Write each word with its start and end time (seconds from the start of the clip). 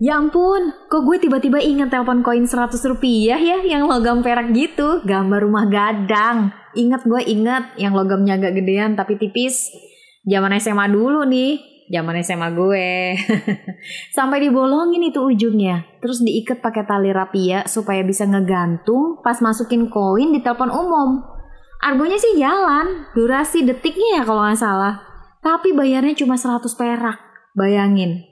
Ya 0.00 0.16
ampun, 0.16 0.72
kok 0.88 1.04
gue 1.04 1.20
tiba-tiba 1.20 1.60
inget 1.60 1.92
telepon 1.92 2.24
koin 2.24 2.48
100 2.48 2.74
rupiah 2.88 3.36
ya 3.36 3.60
yang 3.60 3.84
logam 3.84 4.24
perak 4.24 4.50
gitu, 4.56 5.04
gambar 5.04 5.44
rumah 5.44 5.68
gadang. 5.68 6.48
Ingat 6.72 7.04
gue 7.04 7.20
inget 7.28 7.76
yang 7.76 7.92
logamnya 7.92 8.40
agak 8.40 8.56
gedean 8.56 8.96
tapi 8.96 9.20
tipis. 9.20 9.68
Zaman 10.24 10.56
SMA 10.56 10.88
dulu 10.88 11.28
nih, 11.28 11.60
zaman 11.92 12.16
SMA 12.24 12.48
gue. 12.56 12.88
Sampai 14.16 14.40
dibolongin 14.40 15.04
itu 15.04 15.20
ujungnya, 15.20 15.84
terus 16.00 16.24
diikat 16.24 16.64
pakai 16.64 16.88
tali 16.88 17.12
rapia 17.12 17.68
supaya 17.68 18.00
bisa 18.00 18.24
ngegantung 18.24 19.20
pas 19.20 19.38
masukin 19.44 19.92
koin 19.92 20.32
di 20.32 20.40
telepon 20.40 20.72
umum. 20.72 21.20
Argonya 21.82 22.16
sih 22.16 22.38
jalan, 22.38 23.10
durasi 23.12 23.66
detiknya 23.66 24.18
ya 24.18 24.22
kalau 24.24 24.46
nggak 24.46 24.56
salah. 24.56 25.02
Tapi 25.42 25.74
bayarnya 25.74 26.14
cuma 26.14 26.38
100 26.38 26.64
perak. 26.78 27.18
Bayangin, 27.52 28.31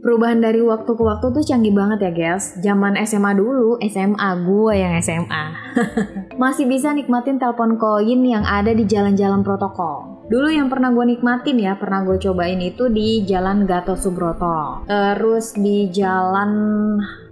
Perubahan 0.00 0.40
dari 0.40 0.64
waktu 0.64 0.88
ke 0.96 1.02
waktu 1.04 1.28
tuh 1.28 1.44
canggih 1.44 1.76
banget 1.76 2.08
ya 2.08 2.12
guys. 2.12 2.56
Zaman 2.64 2.96
SMA 3.04 3.36
dulu, 3.36 3.76
SMA 3.84 4.30
gue 4.48 4.72
yang 4.72 4.96
SMA. 5.04 5.44
Masih 6.42 6.64
bisa 6.64 6.96
nikmatin 6.96 7.36
telepon 7.36 7.76
koin 7.76 8.20
yang 8.24 8.40
ada 8.48 8.72
di 8.72 8.88
jalan-jalan 8.88 9.44
protokol. 9.44 10.09
Dulu 10.30 10.46
yang 10.46 10.70
pernah 10.70 10.94
gue 10.94 11.10
nikmatin 11.10 11.58
ya, 11.58 11.74
pernah 11.74 12.06
gue 12.06 12.14
cobain 12.22 12.62
itu 12.62 12.86
di 12.86 13.26
Jalan 13.26 13.66
Gatot 13.66 13.98
Subroto. 13.98 14.86
Terus 14.86 15.58
di 15.58 15.90
Jalan 15.90 16.52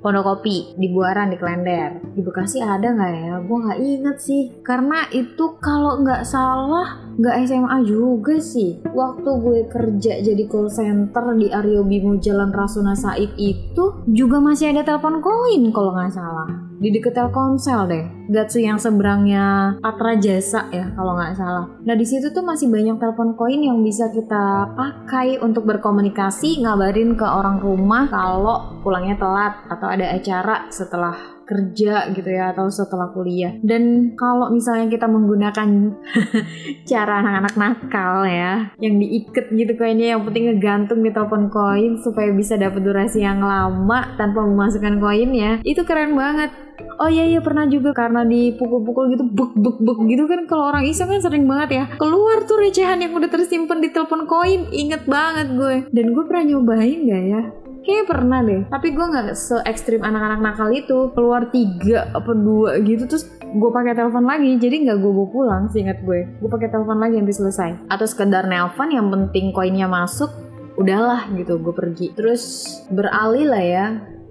Pondokopi, 0.02 0.74
di 0.74 0.90
Buaran, 0.90 1.30
di 1.30 1.38
Klender. 1.38 2.02
Di 2.10 2.27
Bekasi 2.27 2.58
ada 2.58 2.90
nggak 2.90 3.12
ya? 3.14 3.34
Gue 3.46 3.58
nggak 3.62 3.78
inget 3.78 4.16
sih. 4.18 4.50
Karena 4.66 5.06
itu 5.14 5.62
kalau 5.62 6.02
nggak 6.02 6.27
salah 6.27 7.06
nggak 7.14 7.38
SMA 7.46 7.86
juga 7.86 8.42
sih. 8.42 8.82
Waktu 8.90 9.30
gue 9.46 9.58
kerja 9.70 10.18
jadi 10.18 10.42
call 10.50 10.66
center 10.66 11.38
di 11.38 11.55
Aryo 11.55 11.86
Bimo 11.86 12.18
Jalan 12.18 12.50
Rasuna 12.50 12.98
Said 12.98 13.30
itu 13.38 14.02
juga 14.10 14.42
masih 14.42 14.74
ada 14.74 14.83
telepon 14.83 15.22
koin 15.22 15.70
kalau 15.70 15.94
nggak 15.94 16.10
salah 16.10 16.67
di 16.78 16.88
deket 16.94 17.14
Telkomsel 17.14 17.80
deh. 17.90 18.04
Gatsu 18.30 18.62
yang 18.62 18.78
seberangnya 18.78 19.76
Patra 19.82 20.14
Jasa 20.14 20.70
ya 20.70 20.94
kalau 20.94 21.18
nggak 21.18 21.34
salah. 21.34 21.66
Nah 21.82 21.94
di 21.98 22.06
situ 22.06 22.30
tuh 22.30 22.46
masih 22.46 22.70
banyak 22.70 22.96
telepon 23.02 23.34
koin 23.34 23.60
yang 23.60 23.82
bisa 23.82 24.10
kita 24.14 24.72
pakai 24.78 25.42
untuk 25.42 25.66
berkomunikasi, 25.66 26.62
ngabarin 26.62 27.18
ke 27.18 27.26
orang 27.26 27.58
rumah 27.58 28.06
kalau 28.06 28.78
pulangnya 28.80 29.18
telat 29.18 29.54
atau 29.66 29.86
ada 29.90 30.06
acara 30.14 30.70
setelah 30.70 31.38
kerja 31.48 32.12
gitu 32.12 32.28
ya 32.28 32.52
atau 32.52 32.68
setelah 32.68 33.08
kuliah. 33.16 33.56
Dan 33.64 34.12
kalau 34.12 34.52
misalnya 34.52 34.92
kita 34.92 35.08
menggunakan 35.08 35.96
cara 36.90 37.24
anak-anak 37.24 37.55
nakal 37.56 38.28
ya, 38.28 38.77
yang 38.77 39.00
diikat 39.00 39.48
gitu 39.56 39.72
kayaknya 39.80 40.12
yang 40.12 40.22
penting 40.28 40.52
ngegantung 40.52 41.00
di 41.00 41.08
telepon 41.08 41.48
koin 41.48 41.96
supaya 42.05 42.28
bisa 42.36 42.60
dapat 42.60 42.84
durasi 42.84 43.24
yang 43.24 43.40
lama 43.40 44.12
tanpa 44.20 44.44
memasukkan 44.44 45.00
koin 45.00 45.32
ya, 45.32 45.64
itu 45.64 45.80
keren 45.88 46.12
banget. 46.12 46.52
Oh 46.98 47.10
iya 47.10 47.27
iya 47.27 47.40
pernah 47.42 47.66
juga 47.66 47.90
karena 47.90 48.22
dipukul-pukul 48.22 49.10
gitu 49.14 49.27
buk 49.27 49.55
buk 49.58 49.83
buk 49.83 49.98
gitu 50.06 50.30
kan 50.30 50.46
kalau 50.46 50.70
orang 50.70 50.86
iseng 50.86 51.10
kan 51.10 51.18
sering 51.18 51.46
banget 51.46 51.70
ya 51.74 51.84
keluar 51.98 52.46
tuh 52.46 52.58
recehan 52.58 53.02
yang 53.02 53.14
udah 53.18 53.27
tersimpan 53.27 53.83
di 53.83 53.90
telepon 53.90 54.30
koin 54.30 54.70
inget 54.70 55.02
banget 55.06 55.58
gue 55.58 55.90
dan 55.90 56.06
gue 56.14 56.24
pernah 56.27 56.44
nyobain 56.46 56.98
gak 57.06 57.24
ya 57.34 57.42
Kayaknya 57.88 58.04
pernah 58.04 58.40
deh, 58.44 58.62
tapi 58.68 58.92
gue 58.92 59.00
nggak 59.00 59.32
se 59.32 59.56
ekstrim 59.64 60.04
anak-anak 60.04 60.44
nakal 60.44 60.68
itu. 60.68 61.08
Keluar 61.16 61.48
tiga 61.48 62.12
apa 62.12 62.36
dua 62.36 62.76
gitu 62.84 63.08
terus 63.08 63.24
gue 63.40 63.70
pakai 63.72 63.96
telepon 63.96 64.28
lagi. 64.28 64.60
Jadi 64.60 64.84
nggak 64.84 65.00
gue 65.00 65.08
bawa 65.08 65.28
pulang 65.32 65.62
seingat 65.72 66.04
gue. 66.04 66.28
Gue 66.36 66.50
pakai 66.52 66.68
telepon 66.68 67.00
lagi 67.00 67.16
sampai 67.16 67.36
selesai. 67.40 67.70
Atau 67.88 68.04
sekedar 68.04 68.44
nelpon 68.44 68.92
yang 68.92 69.08
penting 69.08 69.56
koinnya 69.56 69.88
masuk 69.88 70.28
udahlah 70.76 71.32
gitu 71.32 71.56
gue 71.56 71.72
pergi. 71.72 72.12
Terus 72.12 72.68
beralih 72.92 73.48
lah 73.48 73.64
ya 73.64 73.86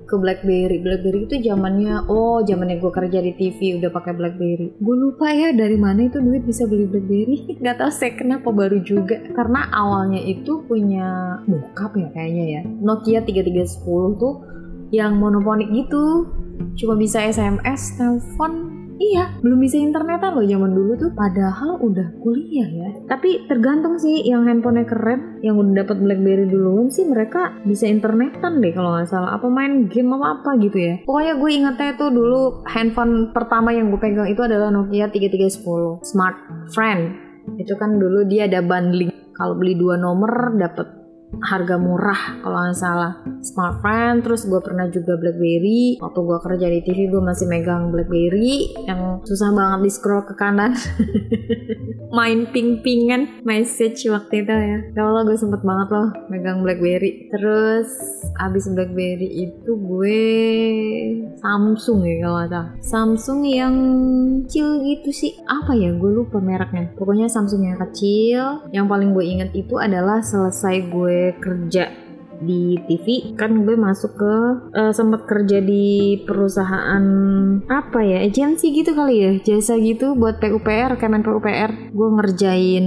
ke 0.07 0.15
BlackBerry. 0.15 0.79
BlackBerry 0.79 1.27
itu 1.27 1.35
zamannya 1.43 2.07
oh 2.07 2.39
zamannya 2.41 2.79
gue 2.79 2.91
kerja 2.91 3.19
di 3.19 3.35
TV 3.35 3.83
udah 3.83 3.91
pakai 3.91 4.15
BlackBerry. 4.15 4.79
Gue 4.79 4.95
lupa 4.95 5.27
ya 5.29 5.51
dari 5.51 5.75
mana 5.75 6.07
itu 6.07 6.23
duit 6.23 6.47
bisa 6.47 6.63
beli 6.63 6.87
BlackBerry. 6.87 7.59
Gak 7.59 7.83
tau 7.83 7.91
saya 7.91 8.15
kenapa 8.15 8.49
baru 8.49 8.79
juga. 8.81 9.19
Karena 9.35 9.67
awalnya 9.75 10.23
itu 10.23 10.63
punya 10.63 11.37
bokap 11.43 11.99
ya 11.99 12.07
kayaknya 12.15 12.45
ya. 12.47 12.61
Nokia 12.63 13.19
3310 13.27 14.15
tuh 14.23 14.33
yang 14.95 15.19
monoponik 15.19 15.67
gitu. 15.75 16.31
Cuma 16.79 16.97
bisa 16.97 17.21
SMS, 17.21 17.99
telepon, 17.99 18.86
Iya, 18.97 19.37
belum 19.45 19.59
bisa 19.61 19.77
internetan 19.77 20.33
loh 20.33 20.45
zaman 20.45 20.71
dulu 20.73 20.91
tuh. 20.97 21.11
Padahal 21.13 21.77
udah 21.81 22.17
kuliah 22.21 22.65
ya. 22.65 22.89
Tapi 23.05 23.45
tergantung 23.45 24.01
sih 24.01 24.25
yang 24.25 24.49
handphonenya 24.49 24.89
keren, 24.89 25.39
yang 25.45 25.61
udah 25.61 25.85
dapat 25.85 26.01
BlackBerry 26.01 26.49
duluan 26.49 26.89
sih 26.89 27.05
mereka 27.05 27.53
bisa 27.63 27.85
internetan 27.85 28.59
deh 28.59 28.73
kalau 28.73 28.97
nggak 28.97 29.09
salah. 29.09 29.37
Apa 29.37 29.47
main 29.47 29.85
game 29.87 30.17
apa 30.17 30.41
apa 30.41 30.49
gitu 30.59 30.77
ya. 30.81 30.93
Pokoknya 31.05 31.33
gue 31.37 31.49
ingetnya 31.53 31.91
tuh 31.95 32.09
dulu 32.09 32.41
handphone 32.65 33.29
pertama 33.31 33.69
yang 33.69 33.93
gue 33.93 34.01
pegang 34.01 34.29
itu 34.29 34.41
adalah 34.41 34.73
Nokia 34.73 35.13
3310 35.13 36.01
Smart 36.01 36.37
Friend. 36.73 37.01
Itu 37.61 37.77
kan 37.77 38.01
dulu 38.01 38.25
dia 38.25 38.49
ada 38.49 38.65
bundling. 38.65 39.13
Kalau 39.37 39.53
beli 39.53 39.77
dua 39.77 40.01
nomor 40.01 40.57
dapat 40.57 40.96
harga 41.43 41.75
murah 41.75 42.39
kalau 42.41 42.57
nggak 42.67 42.79
salah. 42.79 43.13
Smartphone 43.43 44.23
terus 44.23 44.47
gue 44.47 44.59
pernah 44.63 44.87
juga 44.89 45.19
BlackBerry. 45.19 45.99
Waktu 45.99 46.19
gue 46.23 46.39
kerja 46.41 46.67
di 46.71 46.79
TV 46.83 46.99
gue 47.11 47.21
masih 47.21 47.45
megang 47.45 47.91
BlackBerry 47.91 48.73
yang 48.87 49.21
susah 49.23 49.51
banget 49.53 49.79
di 49.87 49.91
scroll 49.91 50.23
ke 50.25 50.33
kanan. 50.39 50.73
Main 52.17 52.47
ping-pingan 52.55 53.43
message 53.43 54.07
waktu 54.07 54.47
itu 54.47 54.55
ya. 54.55 54.79
Kalau 54.95 55.27
gue 55.27 55.37
sempet 55.37 55.61
banget 55.61 55.87
loh 55.91 56.09
megang 56.31 56.63
BlackBerry. 56.63 57.29
Terus 57.29 57.89
abis 58.39 58.71
BlackBerry 58.71 59.27
itu 59.51 59.71
gue 59.75 60.23
Samsung 61.43 61.99
ya 62.07 62.15
kalau 62.23 62.37
nggak 62.41 62.51
salah. 62.51 62.69
Samsung 62.81 63.39
yang 63.45 63.75
kecil 64.47 64.79
gitu 64.81 65.09
sih. 65.11 65.31
Apa 65.45 65.75
ya 65.75 65.91
gue 65.91 66.11
lupa 66.11 66.39
mereknya. 66.39 66.89
Pokoknya 66.95 67.27
Samsung 67.27 67.67
yang 67.67 67.77
kecil. 67.77 68.65
Yang 68.71 68.85
paling 68.87 69.09
gue 69.11 69.25
inget 69.27 69.49
itu 69.53 69.75
adalah 69.77 70.23
selesai 70.23 70.87
gue 70.87 71.16
kerja 71.37 72.07
di 72.37 72.77
TV 72.85 73.33
kan 73.33 73.65
gue 73.65 73.73
masuk 73.73 74.13
ke 74.13 74.35
uh, 74.77 74.93
sempat 74.93 75.25
kerja 75.25 75.57
di 75.57 76.21
perusahaan 76.21 77.03
apa 77.65 77.99
ya 78.05 78.21
agensi 78.21 78.73
gitu 78.73 78.93
kali 78.93 79.15
ya 79.17 79.31
jasa 79.41 79.77
gitu 79.81 80.13
buat 80.13 80.37
PUPR 80.37 81.01
Kemen 81.01 81.25
PUPR 81.25 81.93
gue 81.93 82.09
ngerjain 82.21 82.85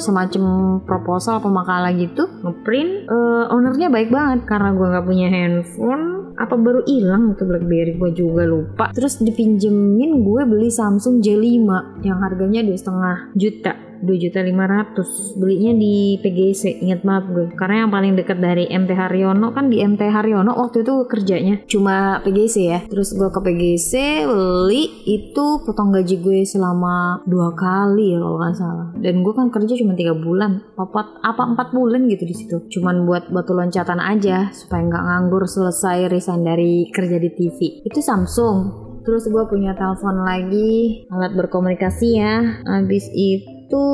semacam 0.00 0.44
proposal 0.88 1.44
apa 1.44 1.48
makalah 1.52 1.92
gitu 1.92 2.24
ngeprint 2.40 3.08
uh, 3.12 3.52
ownernya 3.52 3.92
baik 3.92 4.08
banget 4.08 4.48
karena 4.48 4.72
gue 4.72 4.86
nggak 4.88 5.06
punya 5.06 5.28
handphone 5.28 6.25
apa 6.36 6.54
baru 6.54 6.84
hilang 6.84 7.32
itu 7.32 7.42
BlackBerry? 7.48 7.92
Gue 7.96 8.12
juga 8.12 8.44
lupa. 8.44 8.84
Terus 8.92 9.18
dipinjemin 9.20 10.20
gue 10.22 10.42
beli 10.44 10.68
Samsung 10.68 11.24
J5 11.24 11.68
yang 12.04 12.20
harganya 12.20 12.60
dua 12.62 12.76
setengah 12.76 13.16
juta. 13.32 13.72
Dua 13.96 14.16
juta 14.20 14.44
lima 14.44 14.68
ratus. 14.68 15.40
Belinya 15.40 15.72
di 15.72 16.20
PGC 16.20 16.84
inget 16.84 17.00
banget 17.00 17.24
gue. 17.32 17.46
Karena 17.56 17.88
yang 17.88 17.90
paling 17.92 18.12
dekat 18.12 18.38
dari 18.44 18.68
MT 18.68 18.92
Haryono 18.92 19.56
kan 19.56 19.72
di 19.72 19.80
MT 19.80 20.12
Haryono 20.12 20.52
waktu 20.52 20.84
itu 20.84 21.08
kerjanya 21.08 21.64
cuma 21.64 22.20
PGC 22.20 22.56
ya. 22.60 22.80
Terus 22.84 23.16
gue 23.16 23.32
ke 23.32 23.40
PGC 23.40 23.92
beli 24.28 25.08
itu 25.08 25.64
potong 25.64 25.96
gaji 25.96 26.20
gue 26.20 26.44
selama 26.44 27.24
dua 27.24 27.56
kali 27.56 28.12
ya 28.12 28.20
kalau 28.20 28.36
nggak 28.36 28.56
salah. 28.60 28.88
Dan 29.00 29.24
gue 29.24 29.32
kan 29.32 29.48
kerja 29.48 29.74
cuma 29.80 29.96
tiga 29.96 30.12
bulan. 30.12 30.60
Apa 30.76 31.24
apa 31.24 31.42
empat 31.56 31.72
bulan 31.72 32.04
gitu 32.12 32.28
di 32.28 32.34
situ. 32.36 32.56
Cuman 32.68 33.08
buat 33.08 33.32
batu 33.32 33.56
loncatan 33.56 33.96
aja 33.96 34.52
supaya 34.52 34.84
nggak 34.84 35.04
nganggur 35.08 35.48
selesai 35.48 36.12
resign 36.26 36.42
dari 36.42 36.90
kerja 36.90 37.22
di 37.22 37.30
TV 37.30 37.86
itu 37.86 38.02
Samsung. 38.02 38.58
Terus 39.06 39.30
gue 39.30 39.46
punya 39.46 39.70
telepon 39.78 40.26
lagi 40.26 41.06
alat 41.14 41.38
berkomunikasi 41.38 42.18
ya. 42.18 42.42
Habis 42.66 43.06
itu 43.14 43.54
itu 43.66 43.86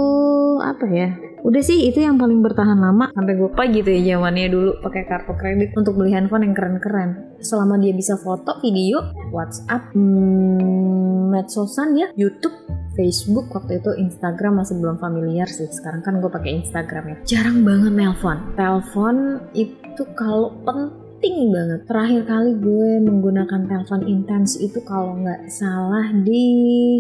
apa 0.61 0.85
ya? 0.85 1.09
Udah 1.43 1.65
sih 1.65 1.89
itu 1.89 2.05
yang 2.05 2.21
paling 2.21 2.45
bertahan 2.45 2.77
lama. 2.77 3.09
Sampai 3.17 3.35
gue 3.41 3.51
pagi 3.57 3.81
gitu 3.81 3.89
ya 3.89 4.21
zamannya 4.21 4.53
dulu 4.53 4.71
pakai 4.85 5.09
kartu 5.09 5.33
kredit 5.41 5.73
untuk 5.75 5.97
beli 5.97 6.13
handphone 6.13 6.45
yang 6.45 6.55
keren-keren. 6.55 7.41
Selama 7.41 7.81
dia 7.81 7.97
bisa 7.97 8.21
foto 8.21 8.61
video 8.61 9.01
WhatsApp 9.33 9.91
hmm, 9.97 11.33
medsosan 11.33 11.97
ya. 11.97 12.13
YouTube 12.15 12.55
Facebook 12.93 13.49
waktu 13.57 13.81
itu 13.81 13.91
Instagram 13.97 14.61
masih 14.61 14.77
belum 14.77 15.01
familiar 15.01 15.49
sih. 15.49 15.67
Sekarang 15.73 16.05
kan 16.05 16.21
gue 16.21 16.29
pakai 16.29 16.63
Instagram 16.63 17.05
ya. 17.09 17.17
Jarang 17.25 17.65
banget 17.65 17.93
nelpon. 17.97 18.39
Telepon 18.55 19.41
itu 19.57 20.05
kalau 20.15 20.53
penting 20.69 21.02
penting 21.23 21.55
banget. 21.55 21.81
Terakhir 21.87 22.27
kali 22.27 22.51
gue 22.59 22.99
menggunakan 22.99 23.61
telepon 23.71 24.03
intens 24.11 24.59
itu 24.59 24.83
kalau 24.83 25.15
nggak 25.23 25.47
salah 25.47 26.11
di 26.27 26.43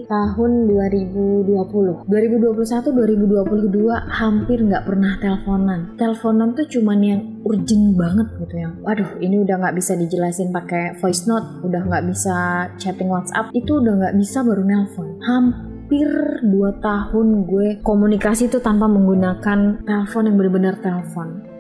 tahun 0.06 0.70
2020. 0.70 2.06
2021, 2.06 2.06
2022 2.06 3.82
hampir 4.14 4.62
nggak 4.62 4.86
pernah 4.86 5.18
teleponan. 5.18 5.98
Teleponan 5.98 6.54
tuh 6.54 6.70
cuman 6.70 6.98
yang 7.02 7.20
urgent 7.42 7.98
banget 7.98 8.30
gitu 8.46 8.54
ya. 8.62 8.70
Waduh, 8.86 9.10
ini 9.18 9.42
udah 9.42 9.58
nggak 9.58 9.74
bisa 9.74 9.98
dijelasin 9.98 10.54
pakai 10.54 11.02
voice 11.02 11.26
note, 11.26 11.66
udah 11.66 11.82
nggak 11.82 12.06
bisa 12.06 12.70
chatting 12.78 13.10
WhatsApp, 13.10 13.50
itu 13.50 13.82
udah 13.82 14.06
nggak 14.06 14.14
bisa 14.22 14.46
baru 14.46 14.62
nelpon. 14.62 15.18
Hampir 15.26 15.66
hampir 15.92 16.08
2 16.46 16.80
tahun 16.80 17.44
gue 17.44 17.84
komunikasi 17.84 18.48
itu 18.48 18.64
tanpa 18.64 18.88
menggunakan 18.88 19.84
telepon 19.84 20.24
yang 20.24 20.36
benar-benar 20.40 20.80
telepon. 20.80 21.51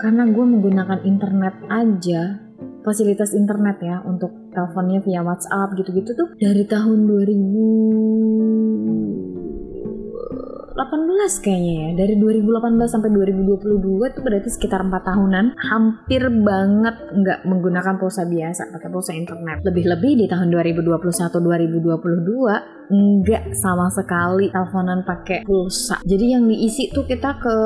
Karena 0.00 0.24
gue 0.24 0.44
menggunakan 0.48 1.04
internet 1.04 1.54
aja, 1.68 2.40
fasilitas 2.80 3.36
internet 3.36 3.76
ya 3.84 4.00
untuk 4.00 4.48
teleponnya 4.48 5.04
via 5.04 5.20
WhatsApp 5.20 5.76
gitu-gitu 5.76 6.16
tuh 6.16 6.28
dari 6.40 6.64
tahun 6.64 7.04
2000 7.04 8.29
18 10.80 11.44
kayaknya 11.44 11.74
ya. 11.76 11.88
Dari 11.92 12.16
2018 12.16 12.88
sampai 12.88 13.12
2022 13.12 14.08
itu 14.08 14.20
berarti 14.24 14.48
sekitar 14.48 14.80
4 14.80 14.96
tahunan. 15.04 15.44
Hampir 15.60 16.22
banget 16.40 16.96
nggak 17.12 17.44
menggunakan 17.44 18.00
pulsa 18.00 18.24
biasa 18.24 18.72
pakai 18.72 18.88
pulsa 18.88 19.12
internet. 19.12 19.60
Lebih-lebih 19.60 20.24
di 20.24 20.26
tahun 20.30 20.48
2021 20.48 21.04
2022 21.36 22.80
nggak 22.90 23.44
sama 23.54 23.92
sekali 23.92 24.48
teleponan 24.48 25.04
pakai 25.04 25.44
pulsa. 25.44 26.00
Jadi 26.00 26.24
yang 26.32 26.48
diisi 26.48 26.88
tuh 26.88 27.04
kita 27.04 27.36
ke 27.36 27.56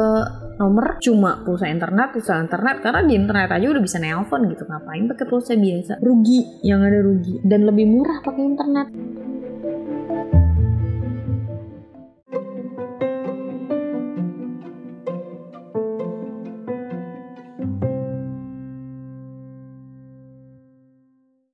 nomor 0.59 0.99
cuma 1.03 1.43
pulsa 1.43 1.67
internet 1.67 2.15
pulsa 2.15 2.39
internet 2.39 2.79
karena 2.79 3.03
di 3.03 3.15
internet 3.15 3.51
aja 3.51 3.67
udah 3.71 3.83
bisa 3.83 4.03
nelpon 4.03 4.51
gitu. 4.51 4.67
Ngapain 4.67 5.07
pakai 5.07 5.27
pulsa 5.31 5.55
biasa? 5.55 6.03
Rugi 6.03 6.67
yang 6.67 6.83
ada 6.83 6.99
rugi. 6.99 7.39
Dan 7.47 7.63
lebih 7.71 7.87
murah 7.87 8.19
pakai 8.27 8.43
internet 8.43 8.89